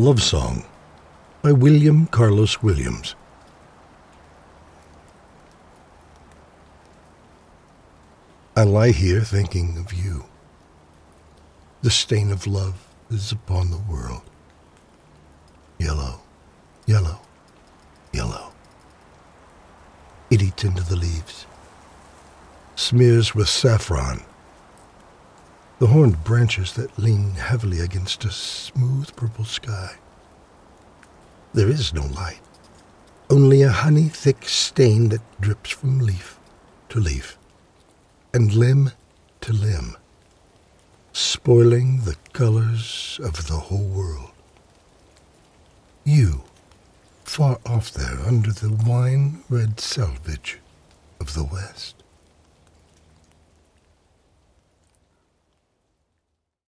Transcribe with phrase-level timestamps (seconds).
[0.00, 0.64] Love Song
[1.42, 3.14] by William Carlos Williams.
[8.56, 10.24] I lie here thinking of you.
[11.82, 14.22] The stain of love is upon the world.
[15.76, 16.22] Yellow,
[16.86, 17.20] yellow,
[18.10, 18.52] yellow.
[20.30, 21.44] It eats into the leaves,
[22.74, 24.22] smears with saffron.
[25.80, 29.94] The horned branches that lean heavily against a smooth purple sky.
[31.54, 32.42] There is no light,
[33.30, 36.38] only a honey thick stain that drips from leaf
[36.90, 37.38] to leaf
[38.34, 38.90] and limb
[39.40, 39.96] to limb,
[41.14, 44.32] spoiling the colors of the whole world.
[46.04, 46.42] You,
[47.24, 50.58] far off there under the wine red selvage
[51.18, 51.94] of the West.